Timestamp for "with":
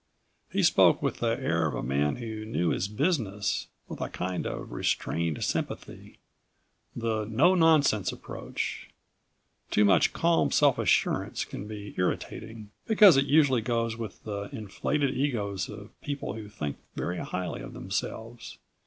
1.03-1.17, 3.87-4.01, 13.95-14.23